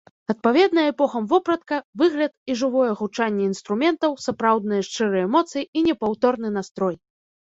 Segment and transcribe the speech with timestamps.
[0.33, 6.95] Адпаведная эпохам вопратка, выгляд і жывое гучанне інструментаў, сапраўдныя шчырыя эмоцыі і непаўторны настрой!